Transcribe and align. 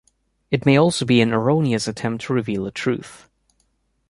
It 0.49 0.65
may 0.65 0.77
also 0.77 1.05
be 1.05 1.21
an 1.21 1.31
erroneous 1.31 1.87
attempt 1.87 2.23
to 2.25 2.33
reveal 2.33 2.65
a 2.65 2.71
truth. 2.71 3.29